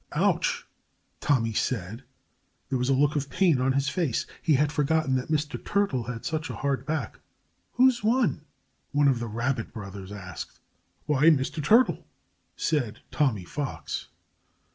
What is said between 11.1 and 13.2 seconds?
Mr. Turtle!" said